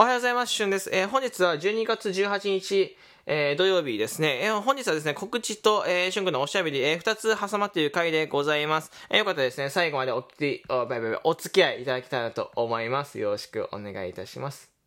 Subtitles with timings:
[0.00, 0.54] おはようございます。
[0.54, 0.88] しゅんです。
[0.94, 4.40] えー、本日は12月18日、えー、土曜日ですね。
[4.42, 8.90] えー、本日はですね、告知と、えー、しゅんくんのおしゃべり、えー、2つ挟まっている回でございます。
[9.10, 13.18] えー、よかったらですね、最後までおき、お、バイバイバイお付き合いいただきたいなと思います。
[13.18, 14.79] よろしくお願いいたします。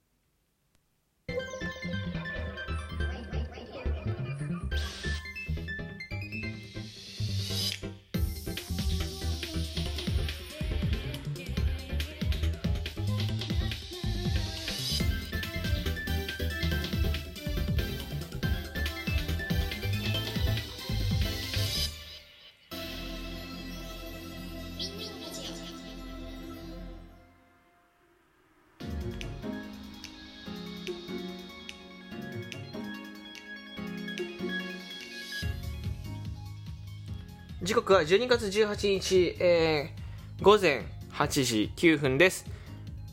[37.64, 42.46] 時刻は12月18日、えー、午前8時9分です。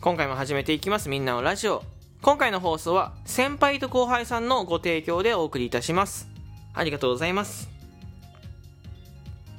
[0.01, 1.09] 今回も始めていきます。
[1.09, 1.85] みんなのラジオ。
[2.21, 6.29] 今回の放送は先輩と後輩さんのご提供でお送りいたします。
[6.75, 7.71] ありがとうございます。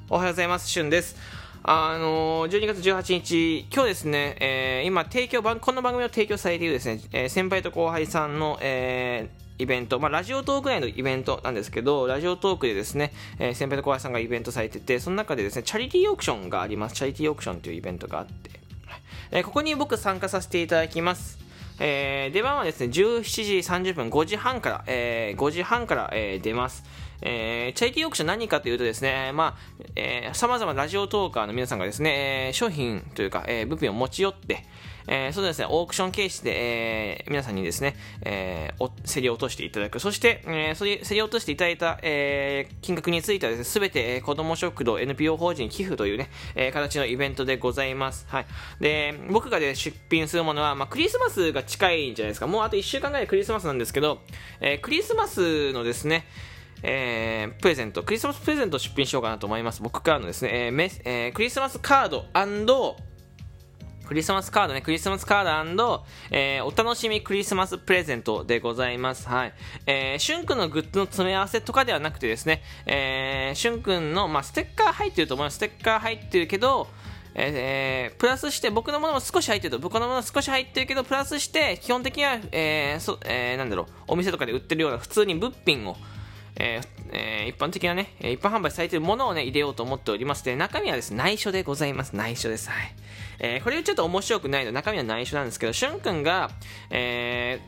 [0.09, 0.67] おはようございます。
[0.67, 1.15] しゅんです。
[1.63, 16.95] あのー、12月18日、今日ですね、えー、今、提供、この番組を提供されているですね、えー、先輩と後輩さんの、えー、イベント、まあ、ラジオトーク内のイベントなんですけど、ラジオトークでですね、えー、先輩と後輩さんがイベントされてて、その中でですね、チャリティーオークションがあります。
[16.95, 18.49] チャリティーオークションというイベントがあって、
[19.29, 21.37] えー、ここに僕参加させていただきます。
[21.79, 26.83] えー、出番はですね、17時30分、5時半から、えー、5時半から、えー、出ます。
[27.21, 34.65] えー、チャリティーオークション何かというとですね、まあ、えー、様々なラジオトーカーの皆さんがですね、商品というか、えー、物品を持ち寄って、
[35.07, 39.99] えー、そうですね、オークション形式で、えー、皆さんにですね、えー、競り落としていただく。
[39.99, 48.25] そして、えー、それ競り落としていただいた、えー、金額についてはですね、すべて、えー、子供食堂 NPO 法人寄付というね、えー、形のイベントでございます。
[48.29, 48.45] はい。
[48.79, 52.47] で、僕がで、出品するものは、まあ、クリスマスが近いんじゃないですか。
[52.47, 54.21] もうあと1週間ぐらいクリスマスなんですけど、
[54.59, 56.25] えー、クリスマスのですね、
[56.83, 59.81] えー、プレゼント、クリスマスプレゼントを出品しようかなと思います。
[59.81, 62.25] 僕からのですね、えーメえー、クリスマスカード
[64.05, 69.29] クリスマスカードね、クリスマスカード、えー、お楽しみクリスマスプレゼントでございます。
[69.29, 69.53] はい。
[69.85, 75.55] えー、しゅんくんのグッズの詰め合わせとかではなくてですね、えー、しゅんくんの、まあ、ステッカー入ってると思います。
[75.55, 76.89] ステッカー入ってるけど、
[77.35, 85.95] えー、プラスして僕のものも少し入ってると僕のもの少し入ってるけどプラスして基本的には、えーそえー、なんだろうお店とかで売ってるような普通に物品を
[86.57, 92.15] えーえー、一般的なね、一般販売されているものをね、入れようと思っておりまして、中身はですね、内緒でございます。
[92.15, 92.69] 内緒です。
[92.69, 92.95] はい。
[93.39, 96.51] えー、これちょっと面白くないの中身は内緒なんですけど、しゅんくんが、
[96.89, 97.59] え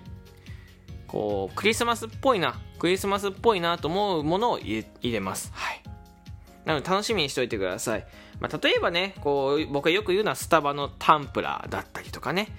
[1.08, 5.52] ー、こう、クリスマスっぽいな、クリスマスっぽいなと思うものを入れます。
[5.54, 5.82] はい。
[6.66, 8.06] なので楽しみにしておいてください。
[8.40, 12.50] まあ、例えばね、こう、僕がよく言うのはスタバのタンプラーだったりとかね、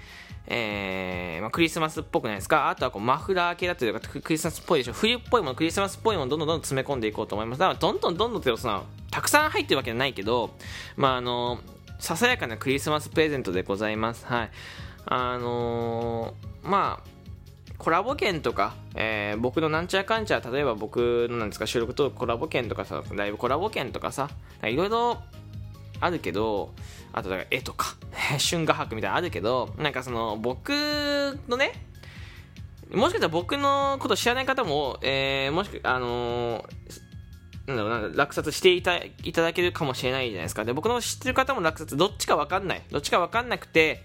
[0.47, 2.69] えー、まあ、クリスマスっぽくないですか？
[2.69, 4.93] あとはこうマフラー系だったりとかクリスマスっぽいでしょ？
[4.93, 7.59] 冬っぽいものクリスマスっぽいものどんどんどんどん詰め込んでいこうと思います。
[7.59, 10.51] だからどんどんどんどんってそのたくさん入ってるわけじゃないけど
[10.97, 11.61] まああの
[11.99, 14.27] ささやかなクリスマスプレゼントでございます。
[14.27, 14.51] はい。
[15.07, 17.09] あのー、まあ
[17.77, 24.31] コラボ券とか、えー、僕のなんちゃかんちゃ、例えば僕のなんですか、収録とコラボ券とかさ、ライブコラボ券とかさ、
[24.63, 25.19] いろいろ
[26.01, 26.75] あるけど、
[27.13, 27.97] あとだから絵とか、
[28.51, 30.71] 春画伯みたいなのあるけど、なんかその僕
[31.49, 31.73] のね、
[32.93, 40.65] もしかしたら僕のこと知らない方も、えー、もしくあのー、なんだろうな、落札していたいただけるかもしれないじゃないですか。
[40.65, 42.83] で、僕の知ってる方も落札、どっちかわかんない。
[42.91, 44.05] どっちかわかんなくて、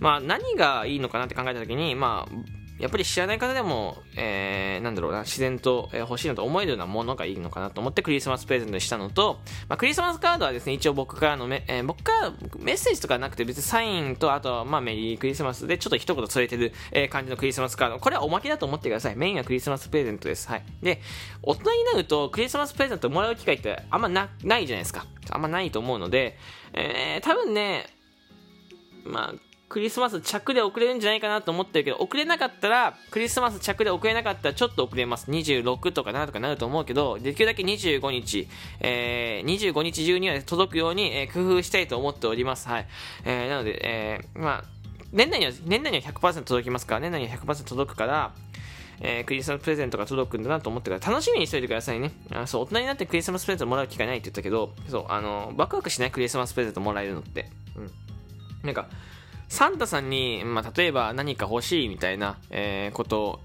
[0.00, 2.32] まあ何がいいのかなって考えたときに、まあ、
[2.78, 9.38] やっぱり知らない方でも、えー、なんだろうな、自然と、欲しいなと思えるようなものがいいのかなと思ってクリスマスプレゼントにしたのと、
[9.68, 17.98] まあ、クリスマスカードはですね、一応僕からのメ、えー、僕からメッセージとかなくて別にサインと、あとは、まあ、メリークリスマスでちょっと一言添えてる、え、感じのクリスマスカード。
[17.98, 19.16] これはおまけだと思ってください。
[19.16, 20.48] メインはクリスマスプレゼントです。
[20.48, 20.64] はい。
[20.82, 21.00] で、
[21.42, 25.06] 大人になるとクリスマスプレゼントもらう機会ってあんまな、ないじゃないですか。
[25.30, 26.36] あんまないと思うので、
[26.74, 27.86] えー、多分ね、
[29.04, 35.28] まあ、クリスマス着で遅れるんじゃないかなと思ってるけど、遅れなかったら、クリスマス着で遅れなかったらちょっと遅れます。
[35.30, 38.48] 26とか7とかなると思うけど、できるだけ25日、
[38.80, 42.68] えー、25日中には届くように、えー、工夫したいと思っております。
[42.68, 42.86] はい。
[43.24, 44.64] えー、なので、えー、まあ、
[45.12, 48.34] 年内には、年内には100%届きますから、年内には100%届くから、
[49.00, 52.12] えー、クリスマスプレゼントが届くんだなと思ってから楽しみにしておいてくださいね。
[52.32, 57.50] あそう、大人になってクリスマスプレゼントもらう機会ないって言ったけど、そう、あの、ワクワクしないクリスマスプレゼントもらえるのって。
[57.76, 57.90] うん。
[58.62, 58.88] なんか、
[59.48, 63.40] サンタさんに、まあ、例えば何か欲しいみたいな、えー、ことを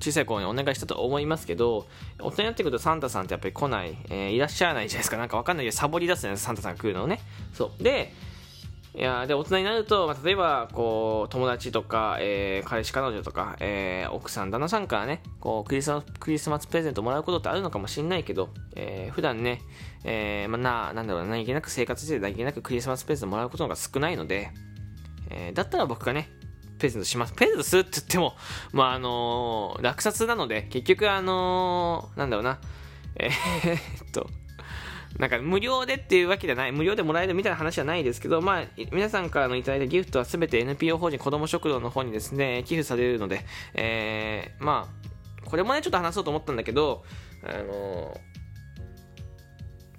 [0.00, 1.86] 小さい頃にお願いしたと思いますけど、
[2.18, 5.16] 大人になってくるとサンタさんってやっぱり来ない、えー、いらっしゃらないじゃないですか。
[5.16, 7.20] なんかわかんないけど、サボり出すじゃないですか、サンタさんが来るのをね。
[7.52, 7.82] そう。
[7.82, 8.12] で、
[8.94, 19.62] いやで大人になると、まあ、例えばこう友達とか、えー、彼氏彼女とか、えー、奥さん旦那さんからねこうクリスマクリスマスプレゼントもらうことってあるのかもしれないけど、えー、普段ね、
[20.04, 24.50] えーまあ、ななんだろう何気なく生活して何気なくクリスマスプレゼントもらうことが少ないので、
[25.32, 26.28] えー、だったら僕がね
[26.82, 27.32] プレゼントします。
[27.32, 28.34] プレゼントするって言っても、
[28.72, 32.58] まあ、あのー、落札なので、結局、あのー、なんだろうな、
[33.14, 34.28] えー、っと、
[35.16, 43.44] なんか無料でっていうわけじゃない、無料でもらえるみたいな話じゃないですけど、まあ、皆さんからのいただいたギフトはすべて NPO 法人子ども食堂の方にですね、寄付されるので、
[43.74, 47.04] えー、まあ、これもね、ちょっと話そうと思ったんだけど、
[47.44, 48.20] あの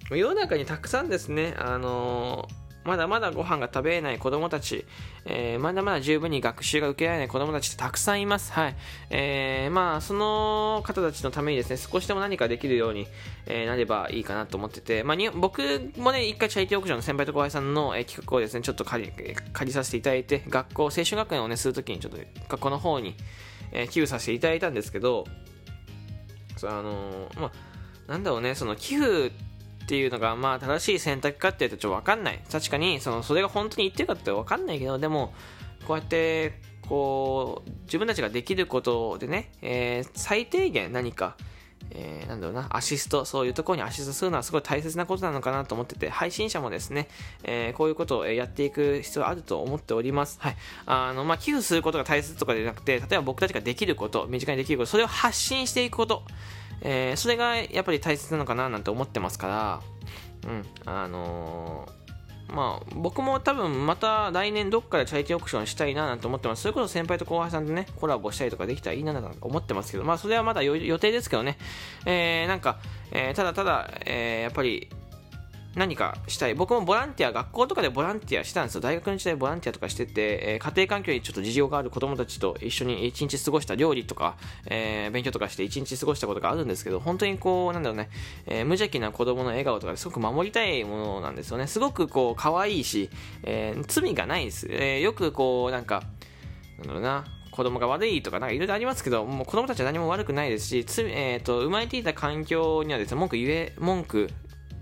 [0.10, 2.50] ー、世の中にたくさんですね、あの
[2.84, 4.86] まだまだご飯が食べれない子供たち、
[5.26, 8.52] えー、まだまだ十分に学習が受けられない子供たちってたくさんいます。
[8.52, 8.76] はい。
[9.10, 13.08] えー、まあ、その方たちのためにですね、少しでも何かできるように、
[13.46, 22.18] えー、なればいいかなと思ってて、まあ、僕もね、一回チャリティーオークションの先輩と後輩さんの、えー、企画をですね、ちょっと借り、借りさせていただいて、学校、青春学園をね、するときにちょっと
[22.50, 23.16] 学校の方に、
[23.72, 25.26] えー、寄付させていただいたんですけど、
[26.58, 27.52] そあのー、ま
[28.08, 29.53] あ、なんだろうね、その寄付って
[29.84, 32.40] っていうのが、まあ、正しい選択かっていうとちょっとわかんない。
[32.52, 35.34] 確かに、その、それが本当に言ってるかってわかんないけど、でも、
[35.86, 41.36] こうやって、こう、自分たちができることでね、えー、最低限何か、
[41.92, 47.08] えー、なんだろうな、アシスト、そういうところにアシストするのはすごい大切なことなのかなと思ってて、配信者もですね、
[47.44, 50.40] えー、こういうことをやっていく必要あると思っております。
[50.40, 50.56] はい。
[50.86, 56.24] あの、まあ、寄付することが大切とかではなくて、例えば僕たちができること、身近にできること、それを発信していくこと、
[56.84, 59.82] えー、それがやっぱり大切なのかななんて思ってますか
[60.46, 66.62] ら、うん、あのー、まあ、僕も多分また来年どっかでチャリティーオークションしたいななんて思ってます。
[66.62, 71.58] それこそ先輩と後輩さんでね、コラボしたりとかできたらいいななんて思ってますけど、まあそれはまだ予定ですけどね、
[72.06, 72.80] えー、なんか、
[73.12, 74.90] えー、ただただ、えー、やっぱり、
[75.76, 76.54] 何かしたい。
[76.54, 78.82] 僕もボランティア、学校とかでボランティアしたんですよ。
[78.82, 84.38] 大学の時代ボランティアとかしてて、えー、家庭環境にちょっと事情がある子供たちと一緒に一日過ごした料理とか、
[84.68, 88.10] えー、勉強とかして一日過ごしたことがあるんですけど、本当にこう、なんだろうね、
[88.46, 91.66] えー、無邪気な子供の笑顔とかすごく守りたいものなんですよね。
[91.66, 93.10] すごくこう、可愛いし、
[93.44, 94.68] え罪がないです。
[94.70, 96.04] えよくこう、なんか、
[96.78, 104.30] なんだろうな、子供が悪いとか、なんかいろいろありますけど、もう子供たちは何も悪くないですし、つえっ、と、生まれていた環境にはですね、文句言え、文句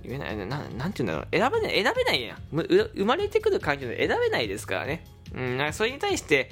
[0.04, 1.28] 言えない、ななんて言うんだろう。
[1.32, 5.06] 選べない、選べないやん生まれてくる環境で選べないですからね。
[5.34, 6.52] うん、なんかそれに対して、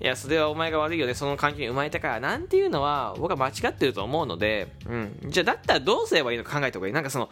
[0.00, 5.18] いや、それはお前が悪いよね、その環境に生まれたから、なんていうのは、僕は間違ってると思うので、うん。
[5.26, 6.92] じゃあ、だったらどうすればいいのか考えた方がいい。
[6.92, 7.30] なんかその、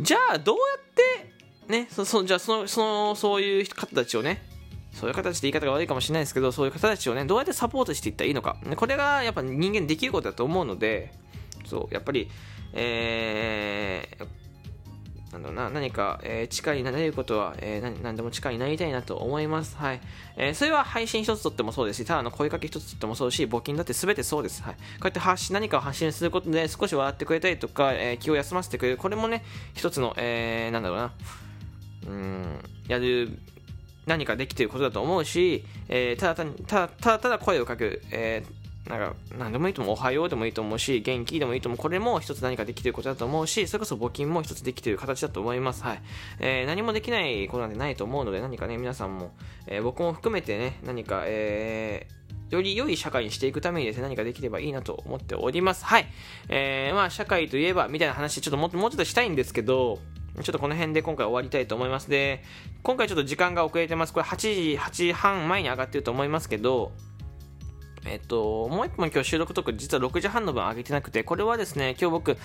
[0.00, 4.42] じゃあ、どうやって、ね、そそじゃあその、その、そういう方たちをね、
[4.92, 8.56] そういう形で言い方が悪いかもしれないですけど、そういう方たちをね、どうやってサポートしていったらいいのか。
[8.76, 11.12] これがやっぱ人間できることだと思うので、
[11.64, 12.30] そう、やっぱり、
[12.72, 14.26] えー、
[15.32, 19.76] なんだろうな、何か、えー、力になれることは、えー、何でも力になりたいなと思います。
[19.76, 20.00] はい。
[20.36, 24.62] えー、それは配信一つとってもそうですし、ただの声かけ一つとってもそうし、募金だって全てそうです。
[24.62, 24.74] はい。
[24.74, 28.96] こうやって発信、何かを発信することで少し笑ってくれたりとか、えー、気を休ませてくれる。
[28.96, 31.12] これもね、一つの、えー、なんだろうな、
[32.08, 32.44] うん、
[32.88, 33.38] やる、
[34.06, 39.94] 何かできていることだと思うし、えー、ただただただただ声をかける、えーなんか、何でもいいと思う。
[39.94, 41.78] おはようでもいいと思うし、元気でもいいと思う。
[41.78, 45.82] これも一つ何かできてることだと思うし、それこそ募金も一つできてる形だと思います。
[45.84, 46.02] はい。
[46.40, 49.32] えー、何もできないことなんてないと思うので、何かね、皆さんも、
[49.66, 55.84] えー、僕も含めてね、何か、えー、より良い社会にしていくためにですね、何かできればいいなと思っております。
[55.84, 56.06] はい。
[56.48, 59.98] えー、まあ、社会といえば、みたいな話、ちょっとももうちょっとしたいんですけど、
[60.42, 62.08] ちょっとこの辺で今回終わりたいと思います。
[62.08, 62.42] で、
[62.82, 64.12] 今回ちょっと時間が遅れてます。
[64.12, 66.92] これ8時、8時半前に上がってると思いますけど、
[68.06, 72.36] えっと、もう一本今日収録トーク実は6時半の分上げてなくて、これはですね、今日僕、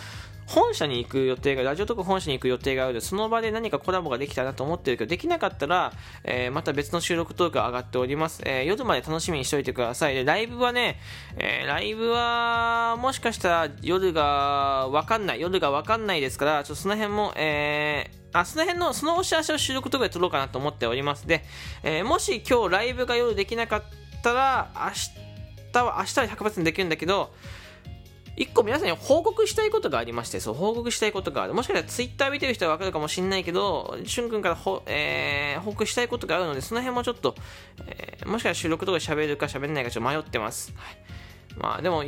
[0.48, 5.94] 本社に行く予定が、ラジオトーク本社に行く予定があるその場で何かコラボができたらと思ってるけど、できなかったら、
[6.24, 8.42] えー、また別の収録トークが上がっております。
[8.46, 10.14] えー、夜まで楽しみにしておいてください。
[10.14, 11.00] で、ライブはね、
[11.38, 21.44] えー、ライブは、もしかしたら夜がわかんない、夜がわかんないですから、ちょっとその辺も、えー、あ、その辺の、そのお知らせを収録とかで撮ろうかなと思っておりますで、
[21.82, 23.84] えー、もし今日ライブが夜できなかっ
[24.22, 25.25] たら、明、日
[25.84, 27.34] は、明日は100%できるんだけど、
[28.38, 31.54] 一個皆さんに報告したいことがありまして、そう、報告したいことがある。
[31.54, 37.36] もしかしたらツイッター見てる人はわかるかもしれないけど、しゅんくんからほ、えー、報告したいことがあるので、その辺もちょっと、
[37.88, 40.74] えー、もしかしたら収録とか喋るか喋れないかちょっと迷ってます。
[40.76, 40.98] はい。
[41.58, 42.04] まあでも、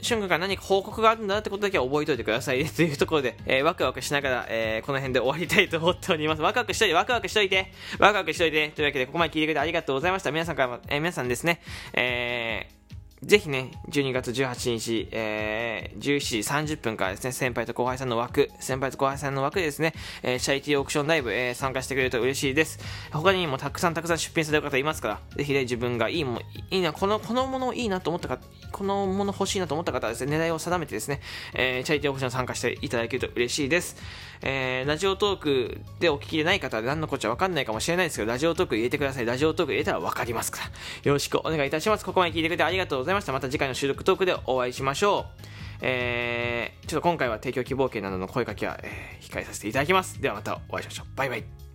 [0.00, 6.42] しゅんくんから何か報告があるんだってことだけは覚えておいてくださいね というところで、えー、ワクワクしながら、えー、この辺で終わりたいと思っております。
[6.42, 10.32] ワクワクしといて、ワクワクしといて、ワクワクしといて、というわけで、ここまで聞いてくれてありがとうございました。
[10.32, 11.60] 皆さんからも、えー、皆さんですね、
[11.92, 12.77] えー、
[13.22, 22.78] ぜひね、12月18日、えー、17時30分からですね、先輩と後輩さんの枠、先輩と後輩さんの枠でですね、えー、シャイティーオークションライブ、えー、参加してくれると嬉しいです。
[23.12, 28.38] 他にもたくさんたくさん出品される方いますから、ぜひね、自分がいいもいいな、この、このものいいなと思ったか、
[28.70, 31.20] このもの欲しいなと思った方はですね、狙いを定めてですね、
[31.54, 33.96] えー、チャリティーオークション参加していただけると嬉しいです。
[34.42, 39.26] えー、ラジオトークでお聞きでない方は何のこっちゃわかんないかもしれないですけど、ラジオトーク入れてください。
[39.26, 40.64] ラジオトーク入れたらわかりますから。
[41.02, 42.04] よろしくお願いいたします。
[42.04, 43.32] ここまで聞いてくれてありがとうざいました。
[43.32, 45.42] また次回の収録トークでお会いしましょう。
[45.80, 50.20] えー、ちょっと今回は提供希望券などの声かけは、えー、控えさせていただきます。
[50.20, 51.16] ではまたお会いしましょう。
[51.16, 51.67] バイバイ。